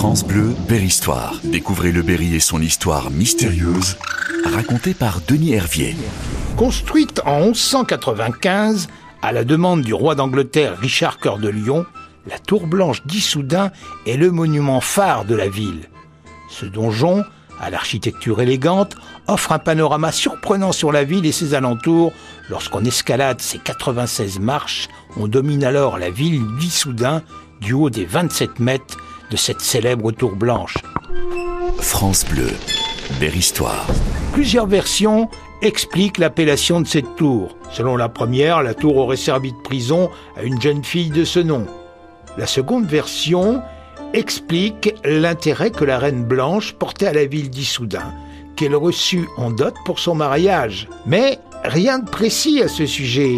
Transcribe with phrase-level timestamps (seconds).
[0.00, 1.34] France Bleu, Berry-Histoire.
[1.44, 3.98] Découvrez le Berry et son histoire mystérieuse,
[4.46, 5.94] racontée par Denis Hervier.
[6.56, 8.88] Construite en 1195,
[9.20, 11.84] à la demande du roi d'Angleterre Richard Cœur de Lion,
[12.26, 13.72] la Tour Blanche d'Issoudun
[14.06, 15.90] est le monument phare de la ville.
[16.48, 17.22] Ce donjon,
[17.60, 18.96] à l'architecture élégante,
[19.26, 22.14] offre un panorama surprenant sur la ville et ses alentours.
[22.48, 24.88] Lorsqu'on escalade ses 96 marches,
[25.18, 27.20] on domine alors la ville d'Issoudun
[27.60, 28.96] du haut des 27 mètres
[29.30, 30.76] de cette célèbre tour blanche.
[31.78, 32.50] France Bleu,
[33.20, 33.86] Berry-Histoire.
[34.32, 35.28] Plusieurs versions
[35.62, 37.56] expliquent l'appellation de cette tour.
[37.70, 41.38] Selon la première, la tour aurait servi de prison à une jeune fille de ce
[41.38, 41.66] nom.
[42.36, 43.62] La seconde version
[44.12, 48.12] explique l'intérêt que la reine Blanche portait à la ville d'Issoudun,
[48.56, 50.88] qu'elle reçut en dot pour son mariage.
[51.06, 53.36] Mais rien de précis à ce sujet.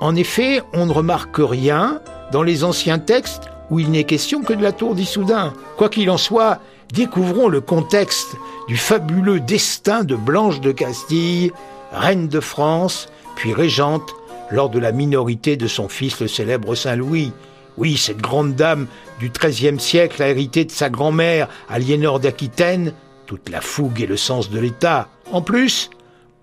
[0.00, 2.00] En effet, on ne remarque rien
[2.32, 5.52] dans les anciens textes où il n'est question que de la tour d'Issoudun.
[5.76, 6.60] Quoi qu'il en soit,
[6.92, 8.36] découvrons le contexte
[8.68, 11.52] du fabuleux destin de Blanche de Castille,
[11.92, 14.14] reine de France, puis régente
[14.50, 17.32] lors de la minorité de son fils le célèbre Saint-Louis.
[17.76, 18.86] Oui, cette grande dame
[19.18, 22.92] du XIIIe siècle a hérité de sa grand-mère, Aliénor d'Aquitaine,
[23.26, 25.08] toute la fougue et le sens de l'État.
[25.32, 25.90] En plus,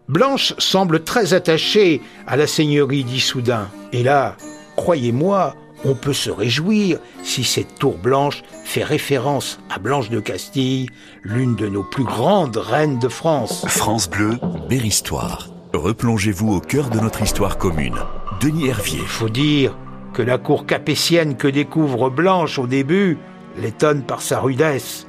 [0.09, 3.69] Blanche semble très attachée à la seigneurie d'Issoudun.
[3.93, 4.35] Et là,
[4.75, 10.87] croyez-moi, on peut se réjouir si cette tour blanche fait référence à Blanche de Castille,
[11.23, 13.65] l'une de nos plus grandes reines de France.
[13.67, 14.37] France Bleu,
[14.69, 15.49] Berry-Histoire.
[15.73, 17.95] Replongez-vous au cœur de notre histoire commune.
[18.41, 18.99] Denis Hervier.
[19.01, 19.77] Il faut dire
[20.13, 23.17] que la cour capétienne que découvre Blanche au début
[23.57, 25.05] l'étonne par sa rudesse.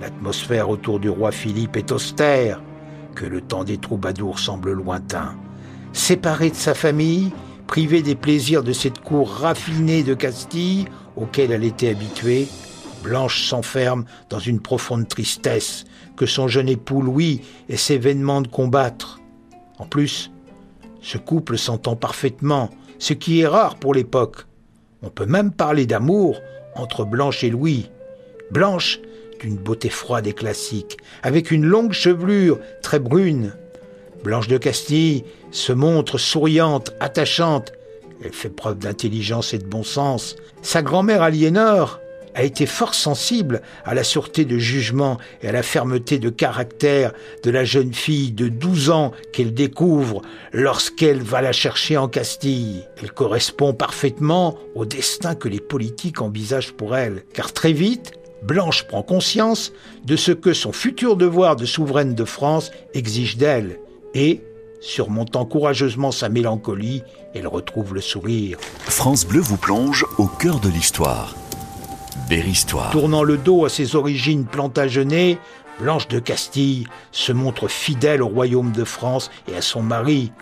[0.00, 2.60] L'atmosphère autour du roi Philippe est austère,
[3.14, 5.34] que le temps des troubadours semble lointain.
[5.92, 7.32] Séparé de sa famille,
[7.72, 10.84] privée des plaisirs de cette cour raffinée de Castille
[11.16, 12.46] auquel elle était habituée,
[13.02, 19.22] Blanche s'enferme dans une profonde tristesse que son jeune époux Louis essaie vainement de combattre.
[19.78, 20.30] En plus,
[21.00, 24.44] ce couple s'entend parfaitement, ce qui est rare pour l'époque.
[25.00, 26.42] On peut même parler d'amour
[26.74, 27.88] entre Blanche et Louis.
[28.50, 29.00] Blanche,
[29.40, 33.54] d'une beauté froide et classique, avec une longue chevelure très brune,
[34.22, 37.72] Blanche de Castille se montre souriante, attachante.
[38.24, 40.36] Elle fait preuve d'intelligence et de bon sens.
[40.62, 41.98] Sa grand-mère Aliénor
[42.34, 47.12] a été fort sensible à la sûreté de jugement et à la fermeté de caractère
[47.42, 50.22] de la jeune fille de 12 ans qu'elle découvre
[50.52, 52.86] lorsqu'elle va la chercher en Castille.
[53.02, 58.12] Elle correspond parfaitement au destin que les politiques envisagent pour elle, car très vite,
[58.42, 59.72] Blanche prend conscience
[60.04, 63.78] de ce que son futur devoir de souveraine de France exige d'elle
[64.14, 64.40] et,
[64.80, 67.02] surmontant courageusement sa mélancolie,
[67.34, 68.58] elle retrouve le sourire.
[68.80, 71.34] France Bleu vous plonge au cœur de l'histoire.
[72.28, 72.90] Berry-Histoire.
[72.90, 75.38] Tournant le dos à ses origines plantagenées,
[75.78, 80.32] Blanche de Castille se montre fidèle au royaume de France et à son mari.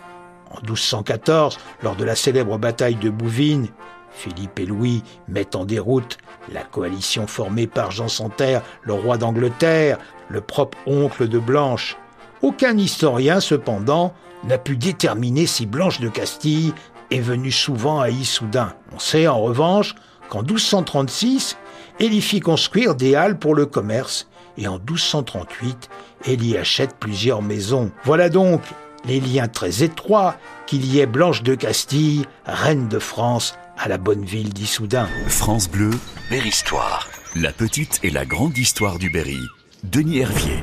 [0.50, 3.68] En 1214, lors de la célèbre bataille de Bouvines,
[4.12, 6.18] Philippe et Louis mettent en déroute
[6.52, 9.98] la coalition formée par Jean Santerre, le roi d'Angleterre,
[10.28, 11.96] le propre oncle de Blanche.
[12.42, 14.14] Aucun historien, cependant,
[14.44, 16.72] n'a pu déterminer si Blanche de Castille
[17.10, 18.74] est venue souvent à Issoudun.
[18.94, 19.94] On sait en revanche
[20.28, 21.56] qu'en 1236,
[21.98, 25.90] elle y fit construire des halles pour le commerce et en 1238,
[26.26, 27.90] elle y achète plusieurs maisons.
[28.04, 28.62] Voilà donc
[29.04, 30.36] les liens très étroits
[30.66, 35.08] qu'il y ait Blanche de Castille, reine de France, à la bonne ville d'Issoudun.
[35.28, 35.90] France Bleu,
[36.30, 37.08] Berry-Histoire.
[37.34, 39.40] La petite et la grande histoire du Berry.
[39.84, 40.62] Denis Hervier.